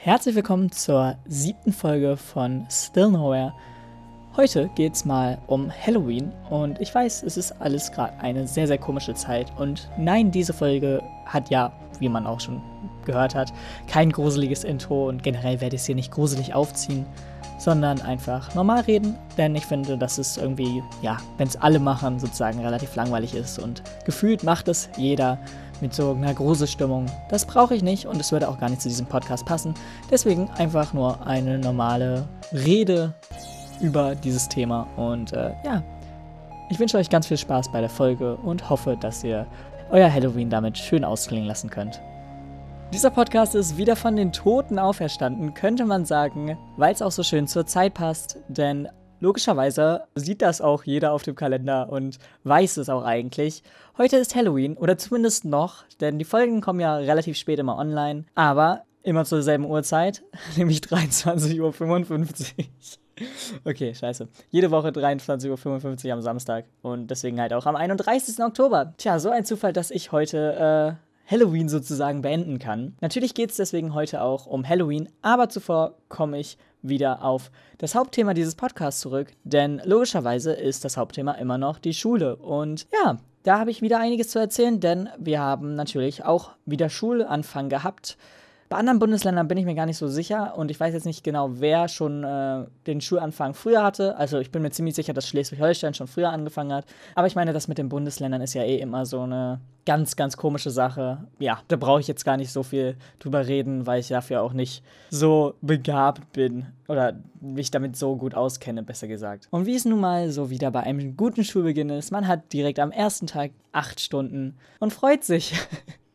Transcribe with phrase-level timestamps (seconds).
[0.00, 3.52] Herzlich willkommen zur siebten Folge von Still Nowhere.
[4.36, 8.68] Heute geht es mal um Halloween und ich weiß, es ist alles gerade eine sehr,
[8.68, 9.52] sehr komische Zeit.
[9.58, 12.62] Und nein, diese Folge hat ja, wie man auch schon
[13.06, 13.52] gehört hat,
[13.88, 17.04] kein gruseliges Intro und generell werde ich es hier nicht gruselig aufziehen,
[17.58, 22.20] sondern einfach normal reden, denn ich finde, dass es irgendwie, ja, wenn es alle machen,
[22.20, 25.38] sozusagen relativ langweilig ist und gefühlt macht es jeder
[25.80, 27.06] mit so einer Gruselstimmung.
[27.28, 29.74] Das brauche ich nicht und es würde auch gar nicht zu diesem Podcast passen.
[30.10, 33.14] Deswegen einfach nur eine normale Rede
[33.80, 35.82] über dieses Thema und äh, ja,
[36.70, 39.46] ich wünsche euch ganz viel Spaß bei der Folge und hoffe, dass ihr
[39.90, 42.00] euer Halloween damit schön ausklingen lassen könnt.
[42.92, 47.22] Dieser Podcast ist wieder von den Toten auferstanden, könnte man sagen, weil es auch so
[47.22, 48.88] schön zur Zeit passt, denn
[49.20, 53.62] logischerweise sieht das auch jeder auf dem Kalender und weiß es auch eigentlich.
[53.96, 58.24] Heute ist Halloween oder zumindest noch, denn die Folgen kommen ja relativ spät immer online,
[58.34, 60.22] aber immer zur selben Uhrzeit,
[60.56, 62.64] nämlich 23.55 Uhr.
[63.64, 64.28] Okay, scheiße.
[64.50, 68.38] Jede Woche 23.55 Uhr am Samstag und deswegen halt auch am 31.
[68.44, 68.94] Oktober.
[68.96, 72.96] Tja, so ein Zufall, dass ich heute äh, Halloween sozusagen beenden kann.
[73.00, 77.94] Natürlich geht es deswegen heute auch um Halloween, aber zuvor komme ich wieder auf das
[77.94, 82.36] Hauptthema dieses Podcasts zurück, denn logischerweise ist das Hauptthema immer noch die Schule.
[82.36, 86.88] Und ja, da habe ich wieder einiges zu erzählen, denn wir haben natürlich auch wieder
[86.88, 88.18] Schulanfang gehabt.
[88.68, 91.24] Bei anderen Bundesländern bin ich mir gar nicht so sicher und ich weiß jetzt nicht
[91.24, 94.16] genau, wer schon äh, den Schulanfang früher hatte.
[94.16, 96.84] Also ich bin mir ziemlich sicher, dass Schleswig-Holstein schon früher angefangen hat.
[97.14, 100.36] Aber ich meine, das mit den Bundesländern ist ja eh immer so eine ganz, ganz
[100.36, 101.26] komische Sache.
[101.38, 104.52] Ja, da brauche ich jetzt gar nicht so viel drüber reden, weil ich dafür auch
[104.52, 109.48] nicht so begabt bin oder mich damit so gut auskenne, besser gesagt.
[109.50, 112.80] Und wie es nun mal so wieder bei einem guten Schulbeginn ist, man hat direkt
[112.80, 115.54] am ersten Tag acht Stunden und freut sich.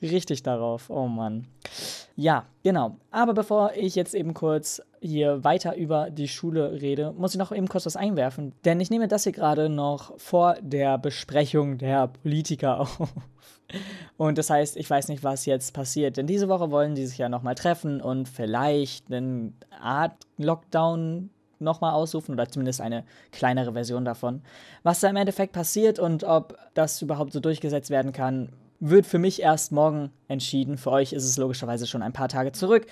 [0.00, 0.90] richtig darauf.
[0.90, 1.46] Oh Mann.
[2.16, 2.96] Ja, genau.
[3.10, 7.52] Aber bevor ich jetzt eben kurz hier weiter über die Schule rede, muss ich noch
[7.52, 8.52] eben kurz was einwerfen.
[8.64, 13.12] Denn ich nehme das hier gerade noch vor der Besprechung der Politiker auf.
[14.16, 16.16] Und das heißt, ich weiß nicht, was jetzt passiert.
[16.16, 21.30] Denn diese Woche wollen die sich ja nochmal treffen und vielleicht eine Art Lockdown
[21.62, 24.42] nochmal ausrufen oder zumindest eine kleinere Version davon.
[24.82, 28.50] Was da im Endeffekt passiert und ob das überhaupt so durchgesetzt werden kann,
[28.82, 30.76] wird für mich erst morgen entschieden.
[30.76, 32.86] Für euch ist es logischerweise schon ein paar Tage zurück.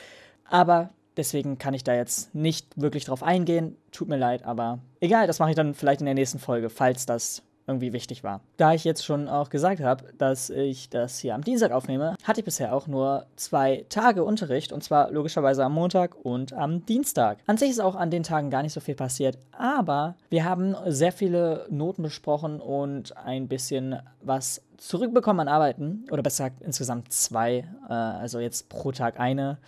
[0.45, 3.77] Aber deswegen kann ich da jetzt nicht wirklich drauf eingehen.
[3.91, 7.07] Tut mir leid, aber egal, das mache ich dann vielleicht in der nächsten Folge, falls
[7.07, 8.41] das irgendwie wichtig war.
[8.57, 12.41] Da ich jetzt schon auch gesagt habe, dass ich das hier am Dienstag aufnehme, hatte
[12.41, 17.39] ich bisher auch nur zwei Tage Unterricht und zwar logischerweise am Montag und am Dienstag.
[17.47, 20.75] An sich ist auch an den Tagen gar nicht so viel passiert, aber wir haben
[20.87, 27.13] sehr viele Noten besprochen und ein bisschen was zurückbekommen an Arbeiten oder besser gesagt insgesamt
[27.13, 29.59] zwei, äh, also jetzt pro Tag eine.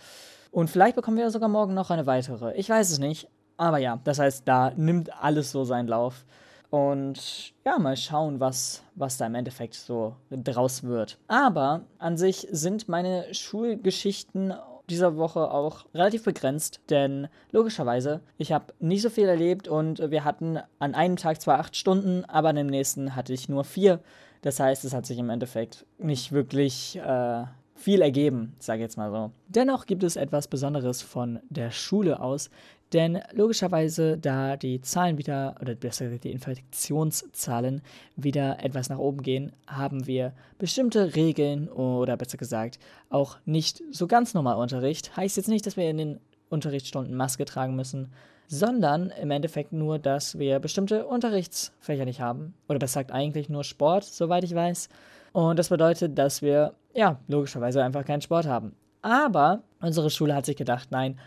[0.51, 2.53] Und vielleicht bekommen wir sogar morgen noch eine weitere.
[2.55, 3.27] Ich weiß es nicht.
[3.57, 6.25] Aber ja, das heißt, da nimmt alles so seinen Lauf.
[6.73, 11.19] Und ja, mal schauen, was, was da im Endeffekt so draus wird.
[11.27, 14.55] Aber an sich sind meine Schulgeschichten
[14.89, 20.23] dieser Woche auch relativ begrenzt, denn logischerweise, ich habe nicht so viel erlebt und wir
[20.23, 23.99] hatten an einem Tag zwar acht Stunden, aber an dem nächsten hatte ich nur vier.
[24.41, 27.43] Das heißt, es hat sich im Endeffekt nicht wirklich äh,
[27.75, 29.29] viel ergeben, sage ich jetzt mal so.
[29.47, 32.49] Dennoch gibt es etwas Besonderes von der Schule aus,
[32.93, 37.81] denn logischerweise, da die Zahlen wieder, oder besser gesagt die Infektionszahlen
[38.15, 44.07] wieder etwas nach oben gehen, haben wir bestimmte Regeln oder besser gesagt auch nicht so
[44.07, 45.15] ganz normal Unterricht.
[45.17, 48.11] Heißt jetzt nicht, dass wir in den Unterrichtsstunden Maske tragen müssen,
[48.47, 52.53] sondern im Endeffekt nur, dass wir bestimmte Unterrichtsfächer nicht haben.
[52.67, 54.89] Oder besser gesagt eigentlich nur Sport, soweit ich weiß.
[55.31, 58.75] Und das bedeutet, dass wir, ja, logischerweise einfach keinen Sport haben.
[59.01, 61.17] Aber unsere Schule hat sich gedacht, nein,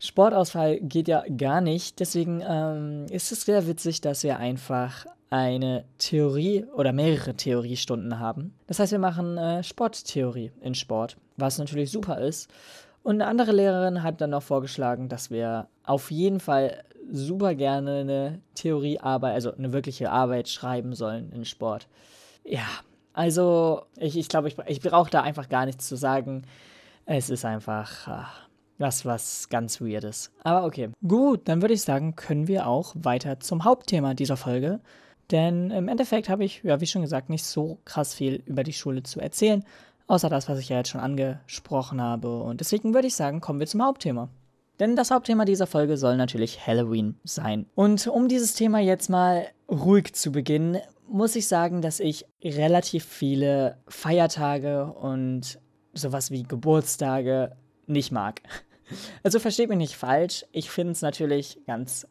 [0.00, 2.00] Sportausfall geht ja gar nicht.
[2.00, 8.54] Deswegen ähm, ist es sehr witzig, dass wir einfach eine Theorie oder mehrere Theoriestunden haben.
[8.66, 12.50] Das heißt, wir machen äh, Sporttheorie in Sport, was natürlich super ist.
[13.02, 16.82] Und eine andere Lehrerin hat dann noch vorgeschlagen, dass wir auf jeden Fall
[17.12, 21.86] super gerne eine Theoriearbeit, also eine wirkliche Arbeit schreiben sollen in Sport.
[22.44, 22.66] Ja,
[23.12, 26.42] also ich, ich glaube, ich, ich brauche da einfach gar nichts zu sagen.
[27.06, 28.08] Es ist einfach.
[28.08, 28.49] Ach,
[28.80, 30.32] was, was ganz Weirdes.
[30.42, 30.90] Aber okay.
[31.06, 34.80] Gut, dann würde ich sagen, können wir auch weiter zum Hauptthema dieser Folge.
[35.30, 38.72] Denn im Endeffekt habe ich, ja, wie schon gesagt, nicht so krass viel über die
[38.72, 39.64] Schule zu erzählen.
[40.06, 42.42] Außer das, was ich ja jetzt schon angesprochen habe.
[42.42, 44.28] Und deswegen würde ich sagen, kommen wir zum Hauptthema.
[44.80, 47.66] Denn das Hauptthema dieser Folge soll natürlich Halloween sein.
[47.74, 53.04] Und um dieses Thema jetzt mal ruhig zu beginnen, muss ich sagen, dass ich relativ
[53.04, 55.60] viele Feiertage und
[55.92, 57.56] sowas wie Geburtstage
[57.86, 58.40] nicht mag.
[59.22, 60.44] Also versteht mich nicht falsch.
[60.52, 62.06] Ich finde es natürlich ganz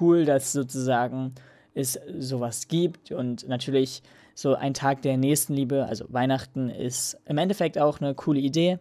[0.00, 1.34] cool, dass sozusagen
[1.74, 4.02] es sowas gibt und natürlich
[4.34, 8.78] so ein Tag der Nächstenliebe, also Weihnachten, ist im Endeffekt auch eine coole Idee.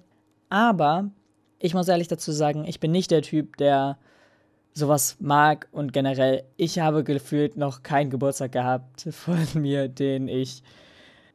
[0.49, 1.11] Aber
[1.59, 3.97] ich muss ehrlich dazu sagen, ich bin nicht der Typ, der
[4.73, 10.63] sowas mag und generell, ich habe gefühlt noch keinen Geburtstag gehabt von mir, den ich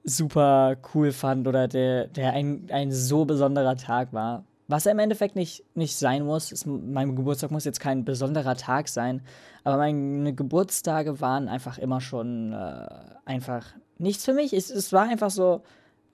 [0.05, 4.45] super cool fand oder der, der ein, ein so besonderer Tag war.
[4.67, 8.57] Was er im Endeffekt nicht, nicht sein muss, ist, mein Geburtstag muss jetzt kein besonderer
[8.57, 9.23] Tag sein,
[9.63, 12.87] aber meine Geburtstage waren einfach immer schon äh,
[13.27, 13.67] einfach
[13.99, 14.53] nichts für mich.
[14.55, 15.63] Es, es war einfach so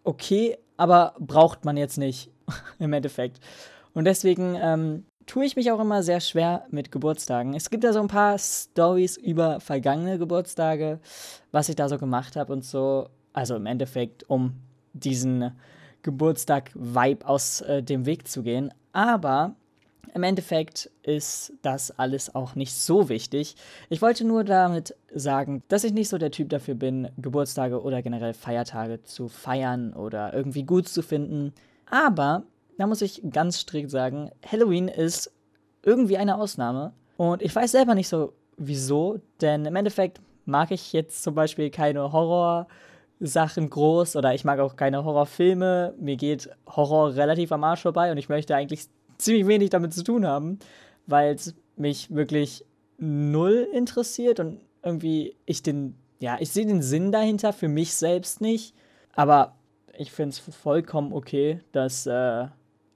[0.02, 2.31] okay, aber braucht man jetzt nicht
[2.79, 3.41] im Endeffekt.
[3.94, 7.55] Und deswegen ähm, tue ich mich auch immer sehr schwer mit Geburtstagen.
[7.55, 10.99] Es gibt ja so ein paar Stories über vergangene Geburtstage,
[11.52, 13.08] was ich da so gemacht habe und so.
[13.32, 14.55] Also im Endeffekt, um
[14.93, 15.52] diesen
[16.02, 18.73] Geburtstag-Vibe aus äh, dem Weg zu gehen.
[18.93, 19.55] Aber
[20.14, 23.55] im Endeffekt ist das alles auch nicht so wichtig.
[23.88, 28.02] Ich wollte nur damit sagen, dass ich nicht so der Typ dafür bin, Geburtstage oder
[28.02, 31.52] generell Feiertage zu feiern oder irgendwie gut zu finden.
[31.87, 32.44] Aber
[32.79, 35.32] da muss ich ganz strikt sagen, Halloween ist
[35.82, 36.93] irgendwie eine Ausnahme.
[37.17, 41.70] Und ich weiß selber nicht so wieso, denn im Endeffekt mag ich jetzt zum Beispiel
[41.70, 42.12] keine
[43.21, 45.95] Horror-Sachen groß oder ich mag auch keine Horrorfilme.
[45.99, 48.87] Mir geht Horror relativ am Arsch vorbei und ich möchte eigentlich
[49.19, 50.59] ziemlich wenig damit zu tun haben,
[51.07, 52.65] weil es mich wirklich
[52.99, 58.41] null interessiert und irgendwie ich den, ja, ich sehe den Sinn dahinter für mich selbst
[58.41, 58.75] nicht.
[59.15, 59.55] Aber
[59.97, 62.47] ich finde es vollkommen okay, dass äh,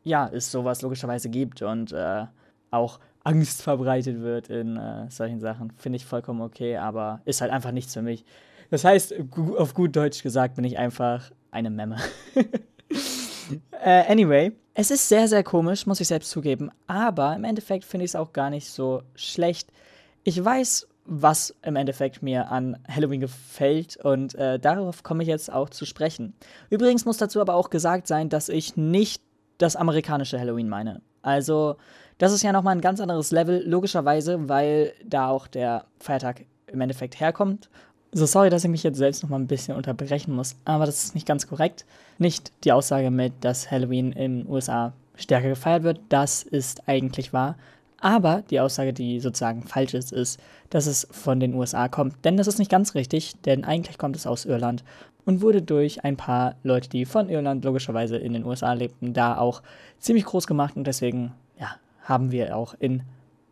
[0.04, 2.24] ja, es sowas logischerweise gibt und äh,
[2.70, 5.70] auch Angst verbreitet wird in äh, solchen Sachen.
[5.76, 8.24] Finde ich vollkommen okay, aber ist halt einfach nichts für mich.
[8.70, 9.14] Das heißt,
[9.56, 11.96] auf gut Deutsch gesagt, bin ich einfach eine Memme.
[13.84, 18.04] äh, anyway, es ist sehr, sehr komisch, muss ich selbst zugeben, aber im Endeffekt finde
[18.04, 19.70] ich es auch gar nicht so schlecht.
[20.24, 25.52] Ich weiß, was im Endeffekt mir an Halloween gefällt und äh, darauf komme ich jetzt
[25.52, 26.34] auch zu sprechen.
[26.70, 29.22] Übrigens muss dazu aber auch gesagt sein, dass ich nicht
[29.58, 31.02] das amerikanische Halloween meine.
[31.22, 31.76] Also,
[32.18, 36.80] das ist ja nochmal ein ganz anderes Level, logischerweise, weil da auch der Feiertag im
[36.80, 37.70] Endeffekt herkommt.
[38.16, 41.16] So, sorry, dass ich mich jetzt selbst nochmal ein bisschen unterbrechen muss, aber das ist
[41.16, 41.84] nicht ganz korrekt.
[42.18, 47.32] Nicht die Aussage mit, dass Halloween in den USA stärker gefeiert wird, das ist eigentlich
[47.32, 47.56] wahr.
[47.98, 50.38] Aber die Aussage, die sozusagen falsch ist, ist,
[50.70, 52.24] dass es von den USA kommt.
[52.24, 54.84] Denn das ist nicht ganz richtig, denn eigentlich kommt es aus Irland
[55.24, 59.38] und wurde durch ein paar Leute, die von Irland logischerweise in den USA lebten, da
[59.38, 59.60] auch
[59.98, 63.02] ziemlich groß gemacht und deswegen ja, haben wir auch in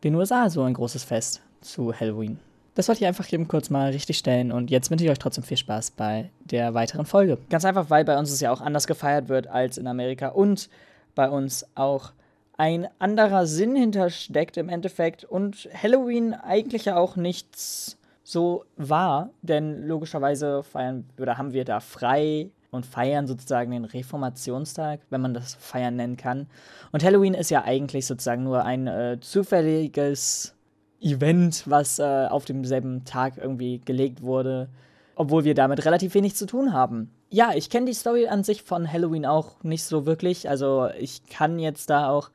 [0.05, 2.39] den USA so ein großes Fest zu Halloween.
[2.75, 5.45] Das wollte ich einfach eben kurz mal richtig stellen und jetzt wünsche ich euch trotzdem
[5.45, 7.37] viel Spaß bei der weiteren Folge.
[7.51, 10.71] Ganz einfach, weil bei uns es ja auch anders gefeiert wird als in Amerika und
[11.15, 12.13] bei uns auch
[12.57, 19.87] ein anderer Sinn hintersteckt im Endeffekt und Halloween eigentlich ja auch nichts so war, denn
[19.87, 25.55] logischerweise feiern oder haben wir da frei und feiern sozusagen den Reformationstag, wenn man das
[25.55, 26.47] feiern nennen kann.
[26.91, 30.55] Und Halloween ist ja eigentlich sozusagen nur ein äh, zufälliges
[31.03, 34.69] Event, was äh, auf demselben Tag irgendwie gelegt wurde,
[35.15, 37.11] obwohl wir damit relativ wenig zu tun haben.
[37.31, 40.49] Ja, ich kenne die Story an sich von Halloween auch nicht so wirklich.
[40.49, 42.31] Also ich kann jetzt da auch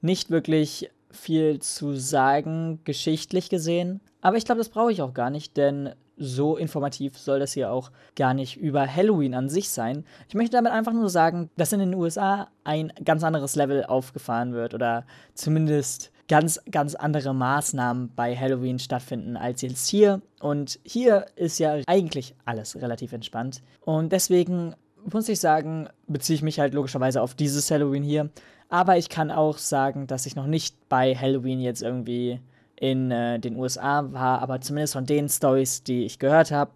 [0.00, 4.00] nicht wirklich viel zu sagen, geschichtlich gesehen.
[4.20, 7.70] Aber ich glaube, das brauche ich auch gar nicht, denn so informativ soll das hier
[7.70, 10.04] auch gar nicht über Halloween an sich sein.
[10.28, 14.52] Ich möchte damit einfach nur sagen, dass in den USA ein ganz anderes Level aufgefahren
[14.52, 15.04] wird oder
[15.34, 20.20] zumindest ganz, ganz andere Maßnahmen bei Halloween stattfinden als jetzt hier.
[20.40, 23.62] Und hier ist ja eigentlich alles relativ entspannt.
[23.80, 24.74] Und deswegen
[25.10, 28.30] muss ich sagen, beziehe ich mich halt logischerweise auf dieses Halloween hier.
[28.68, 32.40] Aber ich kann auch sagen, dass ich noch nicht bei Halloween jetzt irgendwie
[32.74, 36.72] in äh, den USA war, aber zumindest von den Stories, die ich gehört habe,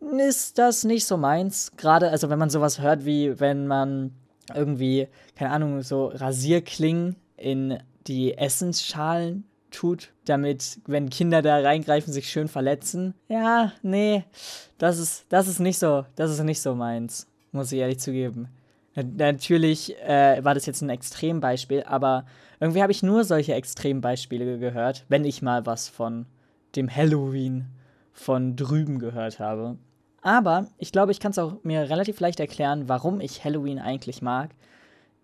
[0.00, 1.72] ist das nicht so meins.
[1.76, 4.12] Gerade, also wenn man sowas hört, wie wenn man
[4.54, 12.30] irgendwie, keine Ahnung, so Rasierklingen in die Essensschalen tut, damit, wenn Kinder da reingreifen, sich
[12.30, 13.14] schön verletzen.
[13.28, 14.24] Ja, nee,
[14.78, 18.48] das ist, das ist nicht so, das ist nicht so meins, muss ich ehrlich zugeben.
[18.94, 22.24] Natürlich äh, war das jetzt ein Extrembeispiel, aber
[22.58, 26.26] irgendwie habe ich nur solche Extrembeispiele gehört, wenn ich mal was von
[26.74, 27.66] dem Halloween
[28.12, 29.76] von drüben gehört habe.
[30.22, 34.20] Aber ich glaube, ich kann es auch mir relativ leicht erklären, warum ich Halloween eigentlich
[34.20, 34.50] mag.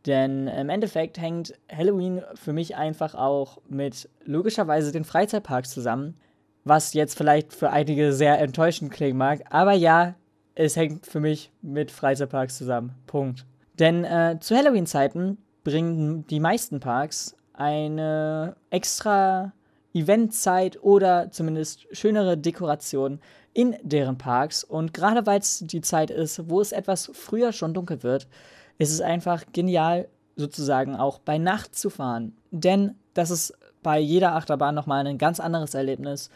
[0.07, 6.17] Denn im Endeffekt hängt Halloween für mich einfach auch mit logischerweise den Freizeitparks zusammen.
[6.65, 9.43] Was jetzt vielleicht für einige sehr enttäuschend klingen mag.
[9.51, 10.15] Aber ja,
[10.55, 12.95] es hängt für mich mit Freizeitparks zusammen.
[13.07, 13.45] Punkt.
[13.79, 19.53] Denn äh, zu Halloween-Zeiten bringen die meisten Parks eine extra
[19.95, 23.21] Eventzeit oder zumindest schönere Dekoration
[23.53, 24.65] in deren Parks.
[24.65, 28.27] Und gerade weil es die Zeit ist, wo es etwas früher schon dunkel wird,
[28.79, 32.37] ist es einfach genial, sozusagen auch bei Nacht zu fahren.
[32.51, 36.31] Denn das ist bei jeder Achterbahn nochmal ein ganz anderes Erlebnis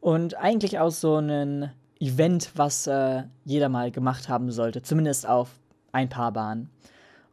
[0.00, 5.50] und eigentlich auch so ein Event, was äh, jeder mal gemacht haben sollte, zumindest auf
[5.92, 6.70] ein paar Bahnen.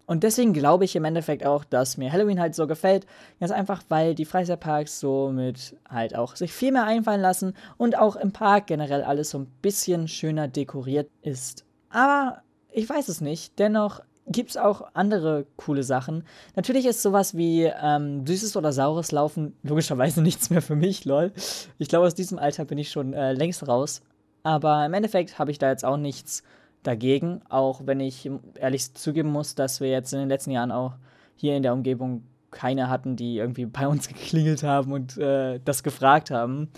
[0.07, 3.07] Und deswegen glaube ich im Endeffekt auch, dass mir Halloween halt so gefällt.
[3.39, 7.97] Ganz einfach, weil die Freizeitparks so mit halt auch sich viel mehr einfallen lassen und
[7.97, 11.65] auch im Park generell alles so ein bisschen schöner dekoriert ist.
[11.89, 13.57] Aber ich weiß es nicht.
[13.57, 16.23] Dennoch gibt es auch andere coole Sachen.
[16.55, 21.31] Natürlich ist sowas wie ähm, süßes oder saures Laufen logischerweise nichts mehr für mich, lol.
[21.77, 24.01] Ich glaube, aus diesem Alter bin ich schon äh, längst raus.
[24.43, 26.43] Aber im Endeffekt habe ich da jetzt auch nichts
[26.83, 30.93] dagegen, auch wenn ich ehrlich zugeben muss, dass wir jetzt in den letzten Jahren auch
[31.35, 35.83] hier in der Umgebung keine hatten, die irgendwie bei uns geklingelt haben und äh, das
[35.83, 36.69] gefragt haben.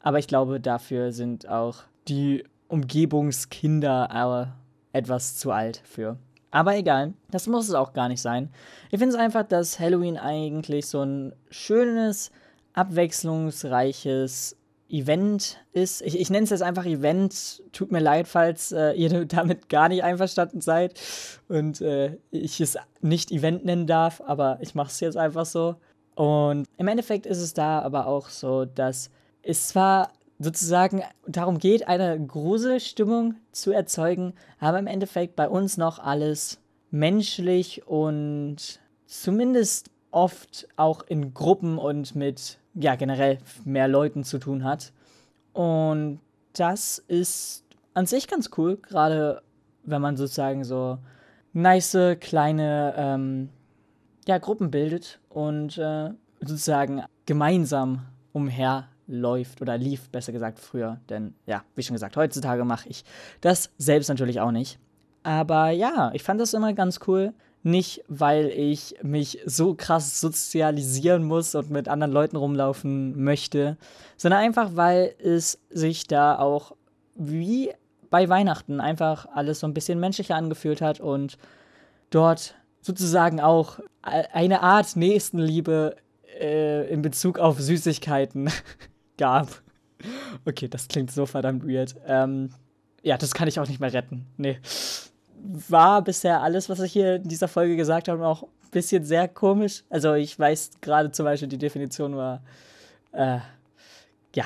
[0.00, 4.52] Aber ich glaube, dafür sind auch die Umgebungskinder
[4.92, 6.18] äh, etwas zu alt für.
[6.54, 8.48] Aber egal, das muss es auch gar nicht sein.
[8.92, 12.30] Ich finde es einfach, dass Halloween eigentlich so ein schönes,
[12.74, 14.56] abwechslungsreiches
[14.88, 16.00] Event ist.
[16.02, 17.60] Ich, ich nenne es jetzt einfach Event.
[17.72, 20.94] Tut mir leid, falls äh, ihr damit gar nicht einverstanden seid
[21.48, 25.74] und äh, ich es nicht Event nennen darf, aber ich mache es jetzt einfach so.
[26.14, 29.10] Und im Endeffekt ist es da aber auch so, dass
[29.42, 30.12] es zwar
[30.44, 36.60] sozusagen darum geht, eine Gruselstimmung zu erzeugen, aber im Endeffekt bei uns noch alles
[36.90, 44.64] menschlich und zumindest oft auch in Gruppen und mit ja, generell mehr Leuten zu tun
[44.64, 44.92] hat.
[45.52, 46.20] Und
[46.52, 49.42] das ist an sich ganz cool, gerade
[49.84, 50.98] wenn man sozusagen so
[51.52, 53.48] nice kleine ähm,
[54.26, 56.10] ja, Gruppen bildet und äh,
[56.40, 58.06] sozusagen gemeinsam
[59.06, 61.00] umherläuft oder lief, besser gesagt, früher.
[61.08, 63.04] Denn ja, wie schon gesagt, heutzutage mache ich
[63.40, 64.78] das selbst natürlich auch nicht.
[65.22, 67.32] Aber ja, ich fand das immer ganz cool,
[67.62, 73.78] nicht, weil ich mich so krass sozialisieren muss und mit anderen Leuten rumlaufen möchte,
[74.18, 76.72] sondern einfach, weil es sich da auch
[77.14, 77.72] wie
[78.10, 81.38] bei Weihnachten einfach alles so ein bisschen menschlicher angefühlt hat und
[82.10, 85.96] dort sozusagen auch eine Art Nächstenliebe
[86.38, 88.50] äh, in Bezug auf Süßigkeiten
[89.16, 89.48] gab.
[90.44, 91.94] Okay, das klingt so verdammt weird.
[92.06, 92.50] Ähm,
[93.02, 94.26] ja, das kann ich auch nicht mehr retten.
[94.36, 94.58] Nee
[95.44, 99.28] war bisher alles, was ich hier in dieser Folge gesagt habe, auch ein bisschen sehr
[99.28, 99.84] komisch.
[99.90, 102.42] Also ich weiß gerade zum Beispiel, die Definition war,
[103.12, 103.38] äh,
[104.34, 104.44] ja,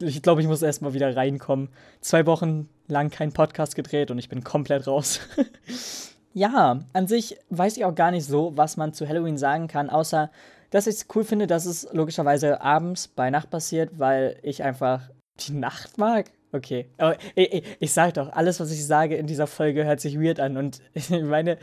[0.00, 1.68] ich glaube, ich muss erstmal wieder reinkommen.
[2.00, 5.20] Zwei Wochen lang kein Podcast gedreht und ich bin komplett raus.
[6.32, 9.90] ja, an sich weiß ich auch gar nicht so, was man zu Halloween sagen kann,
[9.90, 10.30] außer
[10.70, 15.10] dass ich es cool finde, dass es logischerweise abends bei Nacht passiert, weil ich einfach
[15.40, 16.30] die Nacht mag.
[16.52, 16.88] Okay.
[16.96, 20.18] Aber ich, ich, ich sag doch, alles, was ich sage in dieser Folge, hört sich
[20.18, 20.56] weird an.
[20.56, 21.58] Und ich meine,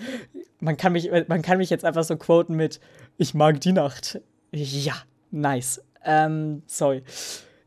[0.60, 2.80] man kann mich, man kann mich jetzt einfach so quoten mit
[3.18, 4.22] Ich mag die Nacht.
[4.52, 4.96] Ja,
[5.32, 5.84] nice.
[6.04, 7.04] Ähm, sorry.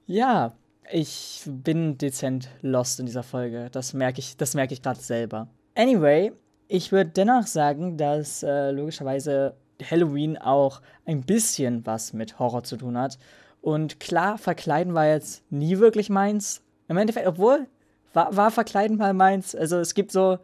[0.07, 0.55] Ja,
[0.91, 3.69] ich bin dezent lost in dieser Folge.
[3.73, 5.49] Das merke ich, das ich gerade selber.
[5.75, 6.33] Anyway,
[6.69, 12.77] ich würde dennoch sagen, dass äh, logischerweise Halloween auch ein bisschen was mit Horror zu
[12.77, 13.19] tun hat.
[13.61, 16.63] Und klar, verkleiden war jetzt nie wirklich meins.
[16.89, 17.67] Im Endeffekt, obwohl,
[18.13, 19.55] war, war Verkleiden mal meins.
[19.55, 20.39] Also es gibt so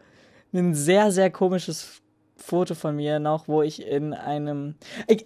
[0.53, 2.03] ein sehr, sehr komisches
[2.37, 4.75] Foto von mir noch, wo ich in einem.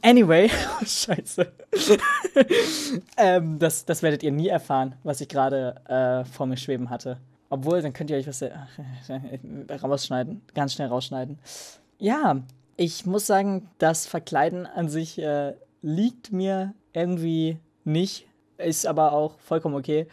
[0.03, 0.51] Anyway,
[0.81, 1.51] oh, scheiße.
[3.17, 7.19] ähm, das, das werdet ihr nie erfahren, was ich gerade äh, vor mir schweben hatte.
[7.51, 8.53] Obwohl, dann könnt ihr euch was äh,
[9.83, 11.39] rausschneiden, ganz schnell rausschneiden.
[11.99, 12.43] Ja,
[12.79, 19.39] ich muss sagen, das Verkleiden an sich äh, liegt mir irgendwie nicht, ist aber auch
[19.41, 20.07] vollkommen okay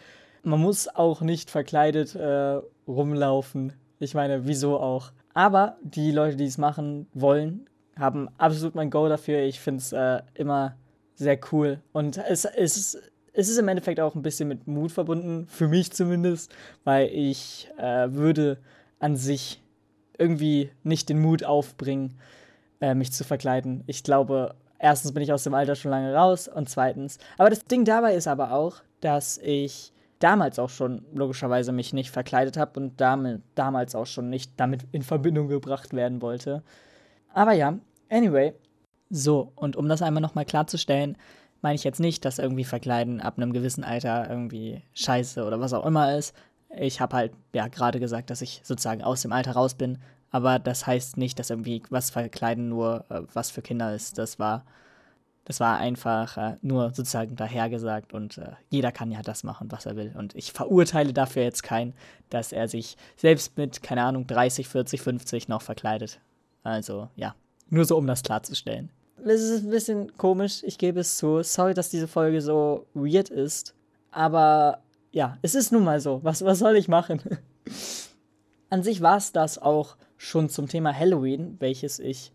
[0.46, 3.72] man muss auch nicht verkleidet äh, rumlaufen.
[3.98, 5.10] Ich meine, wieso auch?
[5.34, 7.68] Aber die Leute, die es machen wollen,
[7.98, 9.40] haben absolut mein Go dafür.
[9.40, 10.76] Ich finde es äh, immer
[11.16, 11.80] sehr cool.
[11.92, 12.96] Und es, es,
[13.32, 16.54] es ist im Endeffekt auch ein bisschen mit Mut verbunden, für mich zumindest,
[16.84, 18.58] weil ich äh, würde
[19.00, 19.60] an sich
[20.16, 22.18] irgendwie nicht den Mut aufbringen,
[22.80, 23.82] äh, mich zu verkleiden.
[23.86, 27.64] Ich glaube, erstens bin ich aus dem Alter schon lange raus und zweitens, aber das
[27.64, 32.80] Ding dabei ist aber auch, dass ich damals auch schon logischerweise mich nicht verkleidet habe
[32.80, 36.62] und damit, damals auch schon nicht damit in Verbindung gebracht werden wollte.
[37.34, 37.78] Aber ja,
[38.08, 38.54] anyway.
[39.10, 41.16] So, und um das einmal nochmal klarzustellen,
[41.62, 45.72] meine ich jetzt nicht, dass irgendwie Verkleiden ab einem gewissen Alter irgendwie scheiße oder was
[45.72, 46.34] auch immer ist.
[46.76, 49.98] Ich habe halt ja gerade gesagt, dass ich sozusagen aus dem Alter raus bin,
[50.36, 54.18] aber das heißt nicht, dass irgendwie was Verkleiden nur äh, was für Kinder ist.
[54.18, 54.64] Das war
[55.46, 59.86] das war einfach äh, nur sozusagen dahergesagt und äh, jeder kann ja das machen, was
[59.86, 60.12] er will.
[60.18, 61.94] Und ich verurteile dafür jetzt keinen,
[62.30, 66.20] dass er sich selbst mit, keine Ahnung, 30, 40, 50 noch verkleidet.
[66.64, 67.36] Also ja,
[67.70, 68.90] nur so, um das klarzustellen.
[69.24, 71.42] Es ist ein bisschen komisch, ich gebe es zu.
[71.44, 73.72] Sorry, dass diese Folge so weird ist.
[74.10, 76.20] Aber ja, es ist nun mal so.
[76.24, 77.22] Was, was soll ich machen?
[78.70, 82.32] An sich war es das auch schon zum Thema Halloween, welches ich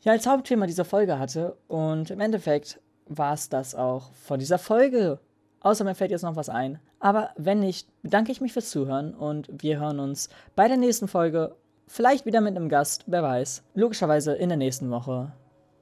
[0.00, 1.56] ja als Hauptthema dieser Folge hatte.
[1.68, 5.20] Und im Endeffekt war es das auch von dieser Folge.
[5.60, 6.78] Außer mir fällt jetzt noch was ein.
[7.00, 11.08] Aber wenn nicht, bedanke ich mich fürs Zuhören und wir hören uns bei der nächsten
[11.08, 11.56] Folge.
[11.88, 13.62] Vielleicht wieder mit einem Gast, wer weiß.
[13.74, 15.32] Logischerweise in der nächsten Woche.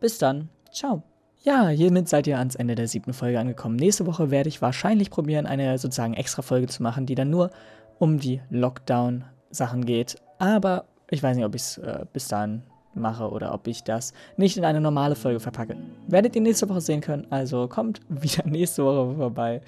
[0.01, 0.49] Bis dann.
[0.73, 1.03] Ciao.
[1.43, 3.77] Ja, hiermit seid ihr ans Ende der siebten Folge angekommen.
[3.77, 7.51] Nächste Woche werde ich wahrscheinlich probieren, eine sozusagen extra Folge zu machen, die dann nur
[7.99, 10.17] um die Lockdown-Sachen geht.
[10.39, 12.63] Aber ich weiß nicht, ob ich es äh, bis dahin
[12.95, 15.77] mache oder ob ich das nicht in eine normale Folge verpacke.
[16.07, 17.27] Werdet ihr nächste Woche sehen können.
[17.31, 19.63] Also kommt wieder nächste Woche vorbei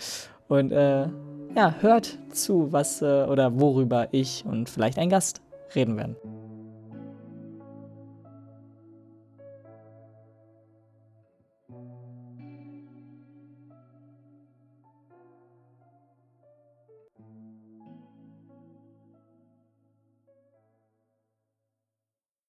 [0.48, 1.08] und äh,
[1.54, 5.40] ja, hört zu, was äh, oder worüber ich und vielleicht ein Gast
[5.74, 6.16] reden werden.